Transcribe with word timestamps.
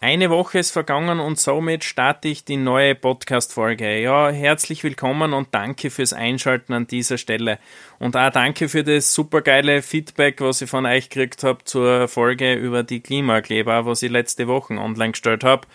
Eine 0.00 0.30
Woche 0.30 0.60
ist 0.60 0.70
vergangen 0.70 1.18
und 1.18 1.40
somit 1.40 1.82
starte 1.82 2.28
ich 2.28 2.44
die 2.44 2.56
neue 2.56 2.94
Podcast-Folge. 2.94 4.00
Ja, 4.00 4.30
herzlich 4.30 4.84
willkommen 4.84 5.32
und 5.32 5.48
danke 5.50 5.90
fürs 5.90 6.12
Einschalten 6.12 6.72
an 6.72 6.86
dieser 6.86 7.18
Stelle. 7.18 7.58
Und 7.98 8.16
auch 8.16 8.30
danke 8.30 8.68
für 8.68 8.84
das 8.84 9.12
supergeile 9.12 9.82
Feedback, 9.82 10.40
was 10.40 10.62
ich 10.62 10.70
von 10.70 10.86
euch 10.86 11.10
gekriegt 11.10 11.42
habe 11.42 11.64
zur 11.64 12.06
Folge 12.06 12.54
über 12.54 12.84
die 12.84 13.00
Klimakleber, 13.00 13.86
was 13.86 14.04
ich 14.04 14.12
letzte 14.12 14.46
Woche 14.46 14.74
online 14.74 15.10
gestellt 15.10 15.42
habe. 15.42 15.66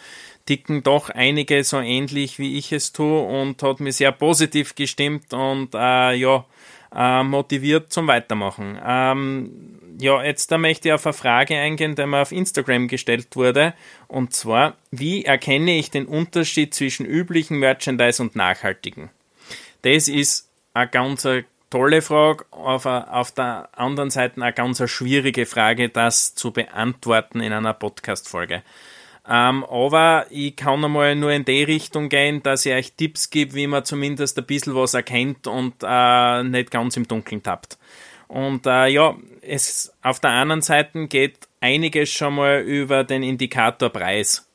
Ticken 0.45 0.83
doch 0.83 1.09
einige 1.09 1.61
so 1.65 1.81
ähnlich 1.81 2.39
wie 2.39 2.57
ich 2.57 2.71
es 2.71 2.93
tue 2.93 3.23
und 3.23 3.61
hat 3.61 3.81
mir 3.81 3.91
sehr 3.91 4.13
positiv 4.13 4.75
gestimmt 4.75 5.33
und 5.33 5.75
äh, 5.75 6.13
ja, 6.13 6.45
äh, 6.95 7.23
motiviert 7.23 7.91
zum 7.91 8.07
Weitermachen. 8.07 8.79
Ähm, 8.85 9.79
ja, 9.99 10.23
jetzt 10.23 10.51
da 10.51 10.57
möchte 10.57 10.89
ich 10.89 10.93
auf 10.93 11.05
eine 11.05 11.13
Frage 11.13 11.55
eingehen, 11.55 11.95
die 11.95 12.05
mir 12.05 12.21
auf 12.21 12.31
Instagram 12.31 12.87
gestellt 12.87 13.35
wurde. 13.35 13.73
Und 14.07 14.33
zwar, 14.33 14.75
wie 14.91 15.25
erkenne 15.25 15.77
ich 15.77 15.91
den 15.91 16.05
Unterschied 16.05 16.73
zwischen 16.73 17.05
üblichen 17.05 17.57
Merchandise 17.57 18.21
und 18.21 18.35
nachhaltigen? 18.35 19.09
Das 19.83 20.07
ist 20.07 20.49
eine 20.73 20.87
ganz 20.87 21.27
tolle 21.69 22.01
Frage, 22.01 22.45
auf, 22.51 22.85
auf 22.85 23.31
der 23.31 23.69
anderen 23.73 24.09
Seite 24.09 24.41
eine 24.41 24.53
ganz 24.53 24.87
schwierige 24.89 25.45
Frage, 25.45 25.89
das 25.89 26.35
zu 26.35 26.51
beantworten 26.51 27.39
in 27.39 27.53
einer 27.53 27.73
Podcast-Folge. 27.73 28.63
Ähm, 29.27 29.63
aber 29.63 30.25
ich 30.29 30.55
kann 30.55 30.83
einmal 30.83 31.15
nur 31.15 31.31
in 31.31 31.45
die 31.45 31.63
Richtung 31.63 32.09
gehen, 32.09 32.43
dass 32.43 32.65
ich 32.65 32.73
euch 32.73 32.93
Tipps 32.93 33.29
gebe, 33.29 33.53
wie 33.55 33.67
man 33.67 33.85
zumindest 33.85 34.37
ein 34.37 34.45
bisschen 34.45 34.75
was 34.75 34.93
erkennt 34.93 35.47
und 35.47 35.75
äh, 35.81 36.43
nicht 36.43 36.71
ganz 36.71 36.97
im 36.97 37.07
Dunkeln 37.07 37.41
tappt. 37.41 37.77
Und 38.27 38.65
äh, 38.65 38.87
ja, 38.87 39.15
es 39.41 39.93
auf 40.01 40.19
der 40.19 40.31
anderen 40.31 40.61
Seite 40.61 41.07
geht 41.07 41.37
einiges 41.61 42.11
schon 42.11 42.35
mal 42.35 42.61
über 42.61 43.03
den 43.03 43.23
Indikator 43.23 43.89
Preis. 43.89 44.49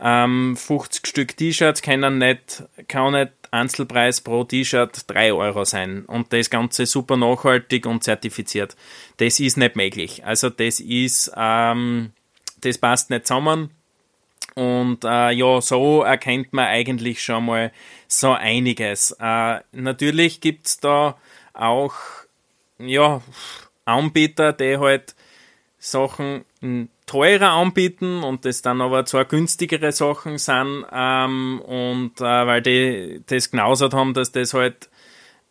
Ähm, 0.00 0.56
50 0.56 1.06
Stück 1.06 1.36
T-Shirts 1.36 1.82
können 1.82 2.18
nicht, 2.18 2.62
kann 2.86 3.12
nicht 3.12 3.32
Einzelpreis 3.50 4.20
pro 4.20 4.44
T-Shirt 4.44 5.04
3 5.08 5.32
Euro 5.32 5.64
sein 5.64 6.04
und 6.04 6.32
das 6.32 6.50
Ganze 6.50 6.86
super 6.86 7.16
nachhaltig 7.16 7.86
und 7.86 8.04
zertifiziert. 8.04 8.76
Das 9.16 9.40
ist 9.40 9.56
nicht 9.56 9.74
möglich. 9.74 10.24
Also 10.24 10.50
das 10.50 10.80
ist, 10.80 11.32
ähm, 11.36 12.12
das 12.60 12.78
passt 12.78 13.10
nicht 13.10 13.26
zusammen. 13.26 13.70
Und 14.58 15.04
äh, 15.04 15.30
ja, 15.30 15.60
so 15.60 16.02
erkennt 16.02 16.52
man 16.52 16.66
eigentlich 16.66 17.22
schon 17.22 17.46
mal 17.46 17.70
so 18.08 18.32
einiges. 18.32 19.12
Äh, 19.20 19.60
natürlich 19.70 20.40
gibt's 20.40 20.80
da 20.80 21.16
auch 21.54 21.94
ja, 22.80 23.22
Anbieter, 23.84 24.52
die 24.52 24.78
halt 24.78 25.14
Sachen 25.78 26.44
teurer 27.06 27.50
anbieten 27.50 28.24
und 28.24 28.44
das 28.44 28.60
dann 28.60 28.80
aber 28.80 29.04
zwar 29.04 29.26
günstigere 29.26 29.92
Sachen 29.92 30.38
sind 30.38 30.84
ähm, 30.92 31.60
und 31.60 32.20
äh, 32.20 32.24
weil 32.24 32.60
die 32.60 33.22
das 33.26 33.52
genauso 33.52 33.88
haben, 33.92 34.12
dass 34.12 34.32
das 34.32 34.54
halt 34.54 34.90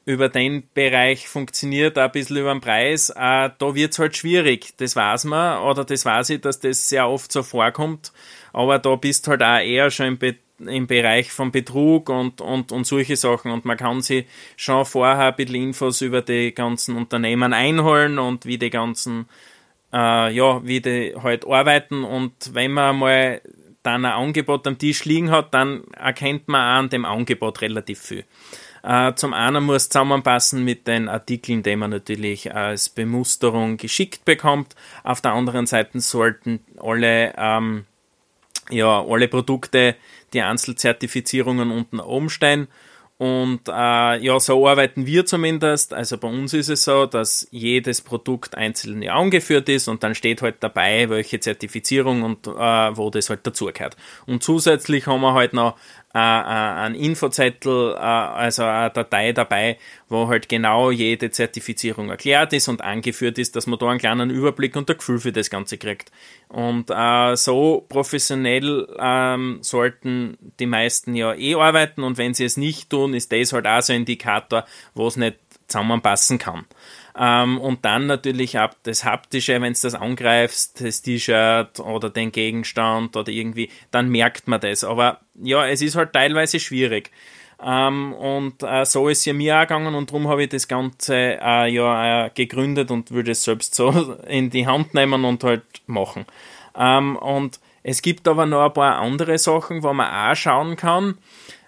über 0.08 0.30
den 0.30 0.64
Bereich 0.74 1.28
funktioniert, 1.28 1.98
ein 1.98 2.12
bisschen 2.14 2.38
über 2.38 2.54
den 2.54 2.62
Preis, 2.62 3.10
äh, 3.10 3.50
da 3.58 3.76
wird 3.76 3.92
es 3.92 4.00
halt 4.00 4.16
schwierig. 4.16 4.74
Das 4.78 4.96
weiß 4.96 5.26
man 5.26 5.62
oder 5.62 5.84
das 5.84 6.06
weiß 6.06 6.30
ich, 6.30 6.40
dass 6.40 6.62
das 6.62 6.88
sehr 6.88 7.10
oft 7.10 7.30
so 7.30 7.44
vorkommt, 7.44 8.14
aber 8.54 8.80
da 8.80 8.96
bist 8.96 9.28
halt 9.28 9.44
auch 9.44 9.60
eher 9.60 9.92
schon 9.92 10.06
im, 10.06 10.18
Be 10.18 10.38
im 10.66 10.88
Bereich 10.88 11.34
von 11.34 11.52
Betrug 11.52 12.10
und, 12.10 12.40
und, 12.40 12.72
und 12.72 12.88
solche 12.88 13.18
Sachen 13.18 13.52
und 13.52 13.66
man 13.66 13.76
kann 13.76 14.00
sich 14.00 14.26
schon 14.56 14.86
vorher 14.86 15.28
ein 15.28 15.36
bisschen 15.36 15.56
Infos 15.56 16.00
über 16.00 16.22
die 16.22 16.56
ganzen 16.56 16.96
Unternehmen 16.96 17.52
einholen 17.52 18.18
und 18.18 18.46
wie 18.46 18.58
die 18.58 18.70
ganzen, 18.70 19.28
äh, 19.92 20.34
ja, 20.34 20.66
wie 20.66 20.80
die 20.80 21.16
halt 21.22 21.46
arbeiten 21.46 22.06
und 22.06 22.54
wenn 22.54 22.72
man 22.72 22.98
mal 22.98 23.42
dann 23.84 24.06
ein 24.06 24.14
Angebot 24.14 24.66
am 24.68 24.78
Tisch 24.78 25.04
liegen 25.04 25.32
hat, 25.32 25.54
dann 25.54 25.84
erkennt 25.92 26.48
man 26.48 26.62
auch 26.62 26.80
an 26.80 26.90
dem 26.90 27.04
Angebot 27.04 27.62
relativ 27.62 28.00
viel. 28.00 28.24
Äh, 28.88 29.16
zum 29.16 29.34
einen 29.34 29.66
muss 29.66 29.90
zusammenpassen 29.90 30.64
mit 30.64 30.88
den 30.88 31.10
Artikeln, 31.10 31.62
die 31.62 31.76
man 31.76 31.90
natürlich 31.90 32.56
als 32.56 32.88
Bemusterung 32.88 33.76
geschickt 33.76 34.24
bekommt. 34.24 34.76
Auf 35.04 35.20
der 35.20 35.34
anderen 35.34 35.66
Seite 35.66 36.00
sollten 36.00 36.62
alle 36.80 37.34
ähm, 37.38 37.86
ja, 38.70 39.04
alle 39.06 39.28
Produkte 39.28 39.96
die 40.34 40.42
Einzelzertifizierungen 40.42 41.72
unten 41.72 42.00
oben 42.00 42.30
stehen. 42.30 42.68
Und 43.18 43.68
äh, 43.68 43.72
ja, 44.20 44.40
so 44.40 44.68
arbeiten 44.68 45.08
wir 45.08 45.26
zumindest. 45.26 45.94
Also 45.94 46.18
bei 46.20 46.28
uns 46.28 46.54
ist 46.54 46.70
es 46.70 46.84
so, 46.84 47.08
dass 47.08 47.48
jedes 47.50 48.02
Produkt 48.02 48.56
einzeln 48.56 49.08
angeführt 49.10 49.70
ist 49.70 49.88
und 49.88 50.04
dann 50.04 50.14
steht 50.14 50.44
halt 50.44 50.58
dabei, 50.60 51.10
welche 51.10 51.40
Zertifizierung 51.40 52.22
und 52.22 52.46
äh, 52.46 52.52
wo 52.96 53.10
das 53.10 53.32
halt 53.32 53.46
dazugehört. 53.48 53.98
Und 54.28 54.44
zusätzlich 54.44 55.08
haben 55.08 55.22
wir 55.22 55.34
halt 55.34 55.54
noch 55.54 55.78
äh, 56.18 56.20
äh, 56.20 56.80
ein 56.88 56.96
Infozettel, 56.96 57.94
äh, 57.94 58.00
also 58.00 58.64
eine 58.64 58.90
Datei 58.90 59.34
dabei, 59.34 59.78
wo 60.10 60.28
halt 60.28 60.50
genau 60.50 60.90
jede 60.90 61.30
Zertifizierung 61.30 62.10
erklärt 62.10 62.54
ist 62.54 62.68
und 62.68 62.82
angeführt 62.82 63.38
ist, 63.38 63.56
dass 63.56 63.68
man 63.68 63.78
da 63.78 63.90
einen 63.90 64.00
kleinen 64.00 64.32
Überblick 64.32 64.76
und 64.76 64.90
ein 64.90 64.98
Gefühl 64.98 65.20
für 65.20 65.32
das 65.32 65.52
Ganze 65.52 65.78
kriegt. 65.78 66.12
Und 66.50 66.90
äh, 66.90 67.36
so 67.36 67.86
professionell 67.88 68.88
ähm, 69.00 69.60
sollten 69.62 70.40
die 70.60 70.66
meisten 70.66 71.14
ja 71.14 71.36
eh 71.36 71.54
arbeiten 71.54 72.02
und 72.02 72.18
wenn 72.18 72.34
sie 72.34 72.46
es 72.46 72.58
nicht 72.58 72.90
tun, 72.90 73.14
ist 73.14 73.32
das 73.32 73.54
halt 73.54 73.68
auch 73.68 73.82
so 73.82 73.94
ein 73.94 74.00
Indikator, 74.00 74.66
wo 74.96 75.08
es 75.08 75.18
nicht 75.18 75.38
zusammenpassen 75.68 76.38
kann. 76.38 76.66
Ähm, 77.18 77.60
und 77.60 77.84
dann 77.84 78.06
natürlich 78.06 78.60
ab 78.60 78.76
das 78.84 79.04
Haptische, 79.04 79.60
wenn 79.62 79.74
du 79.74 79.80
das 79.82 79.96
angreifst, 79.96 80.82
das 80.82 81.02
T-Shirt 81.02 81.80
oder 81.80 82.10
den 82.10 82.32
Gegenstand 82.32 83.16
oder 83.16 83.32
irgendwie, 83.32 83.70
dann 83.92 84.10
merkt 84.10 84.48
man 84.48 84.62
das. 84.62 84.84
Aber 84.84 85.22
ja, 85.36 85.68
es 85.68 85.82
ist 85.82 85.96
halt 85.96 86.14
teilweise 86.14 86.60
schwierig. 86.60 87.12
Ähm, 87.60 88.14
und 88.14 88.62
äh, 88.62 88.86
so 88.86 89.10
ist 89.10 89.20
es 89.20 89.26
ja 89.26 89.34
mir 89.34 89.58
auch 89.58 89.62
gegangen 89.62 89.96
und 89.96 90.12
darum 90.12 90.28
habe 90.28 90.44
ich 90.44 90.50
das 90.50 90.68
Ganze 90.68 91.40
äh, 91.42 91.68
ja 91.74 92.26
äh, 92.26 92.30
gegründet 92.30 92.92
und 92.92 93.10
würde 93.10 93.32
es 93.32 93.44
selbst 93.44 93.74
so 93.74 94.16
in 94.28 94.52
die 94.52 94.68
Hand 94.68 94.94
nehmen 94.94 95.26
und 95.26 95.44
halt 95.44 95.64
machen. 95.88 96.26
Ähm, 96.76 97.16
und 97.16 97.60
es 97.82 98.04
gibt 98.04 98.28
aber 98.28 98.46
noch 98.46 98.66
ein 98.66 98.74
paar 98.74 98.98
andere 98.98 99.40
Sachen, 99.40 99.82
wo 99.82 99.92
man 99.92 100.08
auch 100.08 100.36
schauen 100.36 100.76
kann. 100.76 101.18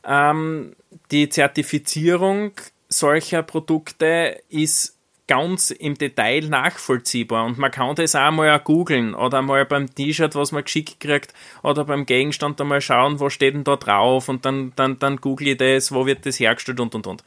Ähm, 0.06 0.76
die 1.12 1.30
Zertifizierung 1.30 2.52
solcher 2.90 3.44
Produkte 3.44 4.42
ist 4.50 5.00
ganz 5.28 5.70
im 5.70 5.96
Detail 5.96 6.42
nachvollziehbar 6.50 7.46
und 7.46 7.60
man 7.60 7.70
kann 7.70 7.94
das 7.94 8.16
auch 8.16 8.32
mal 8.32 8.60
googeln 8.60 9.14
oder 9.14 9.44
mal 9.44 9.64
beim 9.64 9.94
T-Shirt, 9.94 10.34
was 10.34 10.52
man 10.52 10.64
geschickt 10.64 11.00
kriegt 11.00 11.36
oder 11.62 11.86
beim 11.86 12.08
Gegenstand 12.08 12.60
einmal 12.60 12.82
schauen, 12.82 13.20
was 13.20 13.34
steht 13.34 13.54
denn 13.54 13.64
da 13.64 13.76
drauf 13.76 14.28
und 14.28 14.44
dann, 14.44 14.74
dann, 14.76 14.98
dann 14.98 15.18
google 15.18 15.50
ich 15.50 15.58
das, 15.58 15.92
wo 15.92 16.08
wird 16.08 16.26
das 16.26 16.40
hergestellt 16.40 16.80
und 16.80 16.96
und 16.96 17.06
und. 17.06 17.24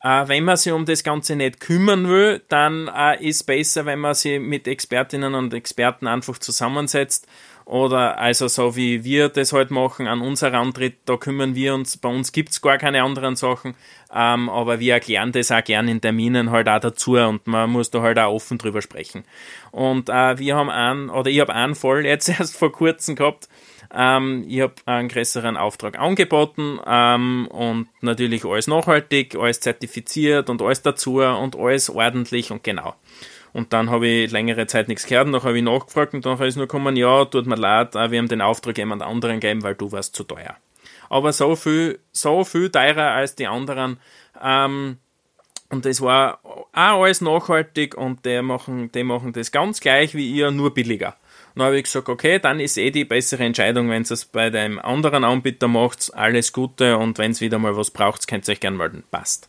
Äh, 0.00 0.28
wenn 0.28 0.44
man 0.44 0.56
sich 0.56 0.72
um 0.72 0.84
das 0.84 1.02
Ganze 1.02 1.34
nicht 1.34 1.58
kümmern 1.58 2.08
will, 2.08 2.42
dann 2.48 2.88
äh, 2.88 3.26
ist 3.26 3.44
besser, 3.44 3.84
wenn 3.84 3.98
man 3.98 4.14
sich 4.14 4.38
mit 4.38 4.68
Expertinnen 4.68 5.34
und 5.34 5.54
Experten 5.54 6.06
einfach 6.06 6.38
zusammensetzt 6.38 7.26
oder 7.64 8.18
also 8.18 8.46
so 8.48 8.76
wie 8.76 9.04
wir 9.04 9.28
das 9.28 9.52
heute 9.52 9.58
halt 9.58 9.70
machen, 9.70 10.06
an 10.06 10.20
uns 10.20 10.42
herantritt, 10.42 10.96
da 11.06 11.16
kümmern 11.16 11.54
wir 11.54 11.74
uns, 11.74 11.96
bei 11.96 12.08
uns 12.08 12.32
gibt 12.32 12.50
es 12.50 12.60
gar 12.60 12.76
keine 12.76 13.02
anderen 13.02 13.36
Sachen, 13.36 13.74
ähm, 14.14 14.48
aber 14.50 14.80
wir 14.80 14.94
erklären 14.94 15.32
das 15.32 15.50
auch 15.50 15.64
gern 15.64 15.88
in 15.88 16.00
Terminen 16.00 16.50
halt 16.50 16.68
auch 16.68 16.80
dazu 16.80 17.12
und 17.14 17.46
man 17.46 17.70
muss 17.70 17.90
da 17.90 18.02
halt 18.02 18.18
auch 18.18 18.34
offen 18.34 18.58
drüber 18.58 18.82
sprechen. 18.82 19.24
Und 19.70 20.08
äh, 20.10 20.38
wir 20.38 20.56
haben 20.56 20.70
einen, 20.70 21.08
oder 21.08 21.30
ich 21.30 21.40
habe 21.40 21.54
einen 21.54 21.74
Fall 21.74 22.04
jetzt 22.04 22.28
erst 22.38 22.56
vor 22.56 22.70
kurzem 22.70 23.16
gehabt, 23.16 23.48
ähm, 23.94 24.44
ich 24.48 24.60
habe 24.60 24.74
einen 24.86 25.08
größeren 25.08 25.56
Auftrag 25.56 25.98
angeboten 25.98 26.80
ähm, 26.86 27.46
und 27.48 27.88
natürlich 28.00 28.44
alles 28.44 28.66
nachhaltig, 28.66 29.36
alles 29.36 29.60
zertifiziert 29.60 30.50
und 30.50 30.60
alles 30.60 30.82
dazu 30.82 31.20
und 31.20 31.56
alles 31.56 31.88
ordentlich 31.88 32.50
und 32.50 32.64
genau. 32.64 32.94
Und 33.54 33.72
dann 33.72 33.88
habe 33.88 34.08
ich 34.08 34.32
längere 34.32 34.66
Zeit 34.66 34.88
nichts 34.88 35.06
gehört 35.06 35.28
und 35.28 35.42
habe 35.42 35.56
ich 35.56 35.62
nachgefragt 35.62 36.12
und 36.12 36.26
dann 36.26 36.42
ist 36.42 36.56
nur 36.56 36.66
gekommen, 36.66 36.96
ja, 36.96 37.24
tut 37.24 37.46
mir 37.46 37.54
leid, 37.54 37.94
wir 37.94 38.18
haben 38.18 38.28
den 38.28 38.40
Auftrag 38.40 38.76
jemand 38.76 39.00
anderen 39.00 39.38
gegeben, 39.38 39.62
weil 39.62 39.76
du 39.76 39.92
warst 39.92 40.16
zu 40.16 40.24
teuer. 40.24 40.56
Aber 41.08 41.32
so 41.32 41.54
viel, 41.54 42.00
so 42.10 42.42
viel 42.42 42.68
teurer 42.70 43.12
als 43.12 43.36
die 43.36 43.46
anderen. 43.46 43.98
Ähm, 44.42 44.98
und 45.70 45.84
das 45.84 46.00
war 46.00 46.40
auch 46.42 46.66
alles 46.72 47.20
nachhaltig 47.20 47.96
und 47.96 48.26
die 48.26 48.42
machen, 48.42 48.90
die 48.90 49.04
machen 49.04 49.32
das 49.32 49.52
ganz 49.52 49.80
gleich 49.80 50.16
wie 50.16 50.28
ihr, 50.30 50.50
nur 50.50 50.74
billiger. 50.74 51.16
Dann 51.54 51.66
habe 51.66 51.76
ich 51.76 51.84
gesagt, 51.84 52.08
okay, 52.08 52.40
dann 52.40 52.58
ist 52.58 52.76
eh 52.76 52.90
die 52.90 53.04
bessere 53.04 53.44
Entscheidung, 53.44 53.88
wenn 53.88 54.02
ihr 54.02 54.10
es 54.10 54.24
bei 54.24 54.50
dem 54.50 54.80
anderen 54.80 55.22
Anbieter 55.22 55.68
macht, 55.68 56.12
alles 56.14 56.52
Gute 56.52 56.98
und 56.98 57.18
wenn 57.18 57.30
es 57.30 57.40
wieder 57.40 57.60
mal 57.60 57.76
was 57.76 57.92
braucht, 57.92 58.26
könnt 58.26 58.48
ihr 58.48 58.52
euch 58.52 58.60
gerne 58.60 58.76
melden. 58.76 59.04
Passt. 59.12 59.48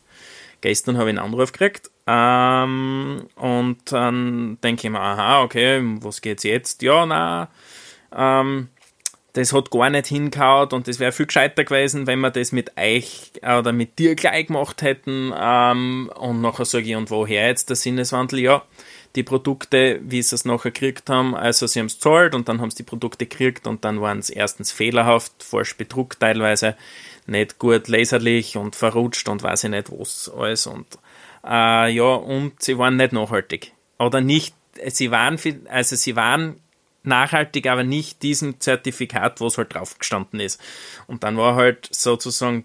Gestern 0.60 0.96
habe 0.98 1.10
ich 1.10 1.18
einen 1.18 1.24
Anruf 1.26 1.52
gekriegt 1.52 1.90
ähm, 2.06 3.28
und 3.36 3.92
dann 3.92 4.58
denke 4.62 4.86
ich 4.86 4.90
mir, 4.90 5.00
aha, 5.00 5.42
okay, 5.42 5.80
was 6.00 6.20
geht's 6.20 6.44
jetzt? 6.44 6.82
Ja, 6.82 7.06
na, 7.06 7.48
ähm, 8.14 8.68
das 9.36 9.52
hat 9.52 9.70
gar 9.70 9.90
nicht 9.90 10.06
hingehauen 10.06 10.70
und 10.70 10.88
das 10.88 10.98
wäre 10.98 11.12
viel 11.12 11.26
gescheiter 11.26 11.64
gewesen, 11.64 12.06
wenn 12.06 12.20
wir 12.20 12.30
das 12.30 12.52
mit 12.52 12.72
euch 12.78 13.32
oder 13.42 13.70
mit 13.70 13.98
dir 13.98 14.14
gleich 14.14 14.46
gemacht 14.46 14.80
hätten. 14.80 15.30
Ähm, 15.38 16.10
und 16.16 16.40
nachher 16.40 16.64
sage 16.64 16.86
ich, 16.86 16.96
und 16.96 17.10
woher 17.10 17.46
jetzt 17.46 17.68
der 17.68 17.76
Sinneswandel? 17.76 18.38
Ja, 18.38 18.62
die 19.14 19.22
Produkte, 19.22 20.00
wie 20.02 20.22
sie 20.22 20.34
es 20.34 20.46
nachher 20.46 20.70
gekriegt 20.70 21.10
haben. 21.10 21.34
Also 21.34 21.66
sie 21.66 21.80
haben 21.80 21.86
es 21.86 21.98
zahlt 21.98 22.34
und 22.34 22.48
dann 22.48 22.62
haben 22.62 22.70
sie 22.70 22.78
die 22.78 22.82
Produkte 22.84 23.26
gekriegt 23.26 23.66
und 23.66 23.84
dann 23.84 24.00
waren 24.00 24.20
es 24.20 24.30
erstens 24.30 24.72
fehlerhaft, 24.72 25.42
falsch 25.42 25.76
bedruckt 25.76 26.20
teilweise, 26.20 26.74
nicht 27.26 27.58
gut 27.58 27.88
leserlich 27.88 28.56
und 28.56 28.74
verrutscht 28.74 29.28
und 29.28 29.42
weiß 29.42 29.64
ich 29.64 29.70
nicht 29.70 29.92
was 29.92 30.32
alles 30.34 30.66
und 30.66 30.86
äh, 31.44 31.90
ja, 31.90 32.14
und 32.14 32.62
sie 32.62 32.78
waren 32.78 32.96
nicht 32.96 33.12
nachhaltig. 33.12 33.72
Oder 33.98 34.22
nicht, 34.22 34.54
sie 34.86 35.10
waren, 35.10 35.38
also 35.68 35.94
sie 35.94 36.16
waren 36.16 36.58
nachhaltig, 37.06 37.66
aber 37.68 37.84
nicht 37.84 38.22
diesem 38.22 38.60
Zertifikat, 38.60 39.40
wo 39.40 39.46
es 39.46 39.58
halt 39.58 39.74
drauf 39.74 39.98
gestanden 39.98 40.40
ist. 40.40 40.60
Und 41.06 41.24
dann 41.24 41.36
war 41.36 41.54
halt 41.54 41.88
sozusagen, 41.90 42.64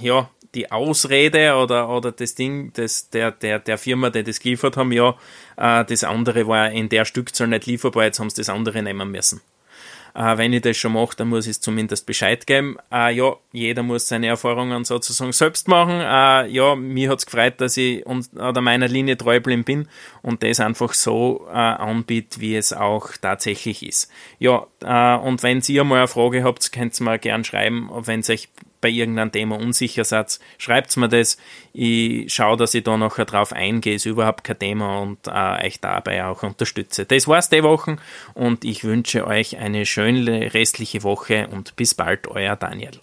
ja, 0.00 0.30
die 0.54 0.70
Ausrede 0.70 1.54
oder, 1.56 1.88
oder 1.88 2.12
das 2.12 2.34
Ding 2.34 2.72
das, 2.74 3.08
der, 3.10 3.30
der, 3.30 3.58
der 3.58 3.78
Firma, 3.78 4.10
die 4.10 4.22
das 4.22 4.40
geliefert 4.40 4.76
haben, 4.76 4.92
ja, 4.92 5.16
äh, 5.56 5.84
das 5.84 6.04
andere 6.04 6.46
war 6.46 6.70
in 6.70 6.88
der 6.88 7.04
Stückzahl 7.04 7.48
nicht 7.48 7.66
lieferbar, 7.66 8.04
jetzt 8.04 8.20
haben 8.20 8.30
sie 8.30 8.36
das 8.36 8.48
andere 8.48 8.82
nehmen 8.82 9.10
müssen. 9.10 9.40
Äh, 10.14 10.36
wenn 10.36 10.52
ich 10.52 10.62
das 10.62 10.76
schon 10.76 10.92
mache, 10.92 11.16
dann 11.16 11.28
muss 11.28 11.46
ich 11.46 11.52
es 11.52 11.60
zumindest 11.60 12.06
Bescheid 12.06 12.46
geben. 12.46 12.76
Äh, 12.92 13.14
ja, 13.14 13.34
jeder 13.52 13.82
muss 13.82 14.08
seine 14.08 14.26
Erfahrungen 14.26 14.84
sozusagen 14.84 15.32
selbst 15.32 15.68
machen. 15.68 16.00
Äh, 16.00 16.48
ja, 16.48 16.74
mir 16.74 17.10
hat 17.10 17.18
es 17.18 17.26
gefreut, 17.26 17.54
dass 17.60 17.76
ich 17.76 18.04
und, 18.06 18.32
oder 18.34 18.60
meiner 18.60 18.88
Linie 18.88 19.16
treu 19.16 19.36
geblieben 19.36 19.64
bin 19.64 19.88
und 20.22 20.42
das 20.42 20.60
einfach 20.60 20.92
so 20.92 21.46
äh, 21.48 21.54
anbiete, 21.54 22.40
wie 22.40 22.56
es 22.56 22.72
auch 22.72 23.10
tatsächlich 23.20 23.86
ist. 23.86 24.10
Ja, 24.38 24.66
äh, 24.82 25.18
und 25.18 25.42
wenn 25.42 25.62
ihr 25.66 25.84
mal 25.84 25.98
eine 25.98 26.08
Frage 26.08 26.44
habt, 26.44 26.72
könnt 26.72 27.00
ihr 27.00 27.04
mir 27.04 27.18
gern 27.18 27.44
schreiben, 27.44 27.90
wenn 27.92 28.20
es 28.20 28.30
euch 28.30 28.48
bei 28.82 28.90
irgendeinem 28.90 29.32
Thema 29.32 29.58
unsicher 29.58 30.04
seid, 30.04 30.38
schreibt 30.58 30.94
mir 30.98 31.08
das. 31.08 31.38
Ich 31.72 32.34
schaue, 32.34 32.58
dass 32.58 32.74
ich 32.74 32.84
da 32.84 32.98
nachher 32.98 33.24
drauf 33.24 33.54
eingehe, 33.54 33.94
ist 33.94 34.04
überhaupt 34.04 34.44
kein 34.44 34.58
Thema 34.58 34.98
und 34.98 35.26
äh, 35.26 35.66
euch 35.66 35.80
dabei 35.80 36.26
auch 36.26 36.42
unterstütze. 36.42 37.06
Das 37.06 37.26
war's 37.26 37.48
die 37.48 37.62
Woche 37.62 37.96
und 38.34 38.66
ich 38.66 38.84
wünsche 38.84 39.26
euch 39.26 39.56
eine 39.56 39.86
schöne 39.86 40.52
restliche 40.52 41.02
Woche 41.02 41.48
und 41.48 41.74
bis 41.76 41.94
bald, 41.94 42.28
euer 42.28 42.56
Daniel. 42.56 43.00